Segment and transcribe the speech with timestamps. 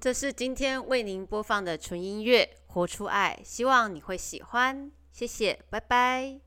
[0.00, 4.90] 这是今天为您播放的纯音乐活出爱希望你会喜欢。
[5.12, 6.38] 谢谢拜拜。